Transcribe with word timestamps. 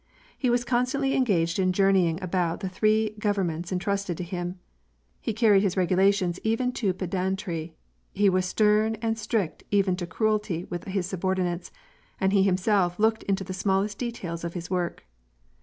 He 0.35 0.49
was 0.49 0.65
constantly 0.65 1.13
engaged 1.13 1.59
in 1.59 1.73
journeying 1.73 2.23
about 2.23 2.61
the 2.61 2.69
three 2.69 3.13
governments 3.19 3.71
entrusted 3.71 4.17
to 4.17 4.23
him; 4.23 4.57
he 5.19 5.31
carried 5.31 5.61
his 5.61 5.77
regulations 5.77 6.39
even 6.43 6.71
to 6.71 6.91
pedantry; 6.95 7.75
he 8.11 8.27
was 8.27 8.47
stern 8.47 8.95
and 8.95 9.15
strict 9.15 9.63
even 9.69 9.95
to 9.97 10.07
cruelty 10.07 10.65
with 10.71 10.85
his 10.85 11.05
subordinates, 11.05 11.69
and 12.19 12.33
he 12.33 12.41
himself 12.41 12.97
looked 12.97 13.21
into 13.25 13.43
the 13.43 13.53
smallest 13.53 13.99
details 13.99 14.43
of 14.43 14.55
his 14.55 14.71
work. 14.71 15.05